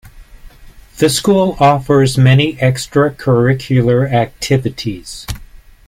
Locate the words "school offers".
1.11-2.17